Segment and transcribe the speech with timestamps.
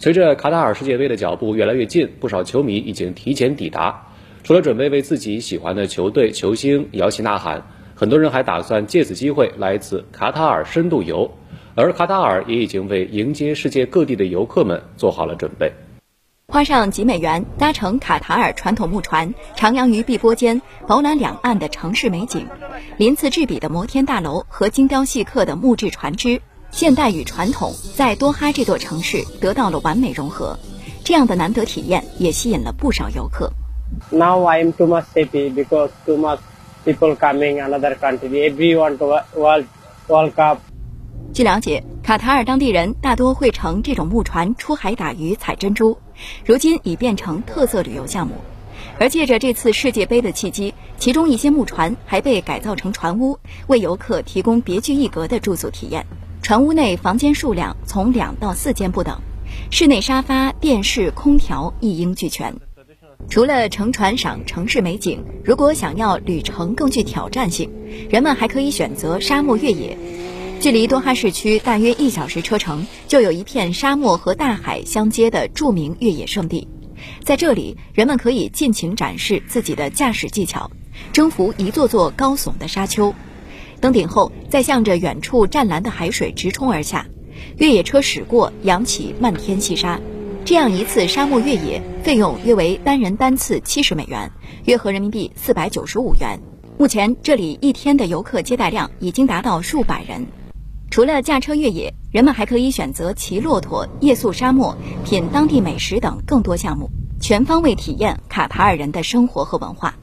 [0.00, 4.06] 随着卡塔尔世界杯的脚步越来越近，不少球迷已经提前抵达。
[4.44, 7.64] 除了准备为自己喜欢的球队球星摇旗呐喊，
[7.96, 11.28] 很多人还打算借此机会来一次卡塔尔深度游。
[11.74, 15.72] 而卡塔尔也已经为迎接世界各地的游客们做好了准备。
[16.46, 22.46] 花上几美元，搭乘卡塔尔传统木船，徜徉于碧波间，饱览两岸的城市美景。
[22.96, 26.40] 鳞次栉比的摩天大楼和精雕细刻的木质船只，
[26.70, 30.58] 现代与传统在多哈这座城市得到了完美融合。
[31.04, 33.50] 这样的难得体验也吸引了不少游客。
[34.10, 36.38] Now I am too much happy because too much
[36.84, 38.50] people coming another country.
[38.50, 39.66] Everyone to World
[40.06, 40.58] World Cup.
[41.32, 45.98] 据了解，卡塔尔当地人大多会乘这种木船出海打鱼、采珍珠，
[46.44, 48.34] 如今已变成特色旅游项目。
[48.98, 56.06] 而借着这次世界杯的契机，其中一些木船还被改造成船屋，为游客提供别具一格的住宿体验。
[56.48, 59.20] 船屋内房间数量从两到四间不等，
[59.70, 62.56] 室内沙发、电视、空调一应俱全。
[63.28, 67.70] 除了乘船赏城市美景，如果想要旅程更具挑战性，
[68.08, 69.98] 人们还可以选择沙漠越野。
[70.58, 76.66] 距离多哈市区大约一小时车程，就有一片沙漠和大海相接的著名越野圣地。
[77.22, 80.70] 在这里，人们可以尽情展示自己的驾驶技巧，
[81.12, 83.14] 征服一座座高耸的沙丘。
[83.80, 87.06] 登顶后，再向着远处湛蓝的海水直冲而下。
[87.56, 90.00] 越野车驶过，扬起漫天细沙。
[90.44, 94.30] 这样一次沙漠越野，费用约为单人单次七十美元，
[94.64, 96.40] 约合人民币四百九十五元。
[96.78, 100.26] 目前，这里一天的游客接待量已经达到数百人。
[100.90, 106.88] 除了驾车越野，人们还可以选择骑骆驼、夜宿沙漠、品当地美食等更多项目，
[107.20, 109.94] 全方位体验卡塔尔人的生活和文化。